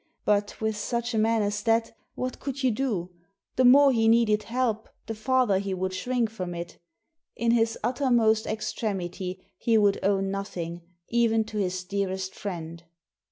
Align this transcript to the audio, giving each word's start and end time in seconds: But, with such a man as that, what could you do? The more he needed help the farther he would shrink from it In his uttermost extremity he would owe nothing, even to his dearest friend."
But, 0.25 0.59
with 0.59 0.75
such 0.75 1.13
a 1.13 1.19
man 1.19 1.43
as 1.43 1.61
that, 1.61 1.95
what 2.15 2.39
could 2.39 2.63
you 2.63 2.71
do? 2.71 3.11
The 3.55 3.63
more 3.63 3.91
he 3.91 4.07
needed 4.07 4.41
help 4.41 4.89
the 5.05 5.13
farther 5.13 5.59
he 5.59 5.75
would 5.75 5.93
shrink 5.93 6.31
from 6.31 6.55
it 6.55 6.79
In 7.35 7.51
his 7.51 7.77
uttermost 7.83 8.47
extremity 8.47 9.45
he 9.59 9.77
would 9.77 9.99
owe 10.01 10.19
nothing, 10.19 10.81
even 11.09 11.43
to 11.43 11.59
his 11.59 11.83
dearest 11.83 12.33
friend." 12.33 12.83